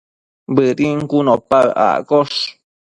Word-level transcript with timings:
Bëdin 0.55 0.99
cun 1.09 1.27
opa 1.35 1.59
accosh 1.85 2.39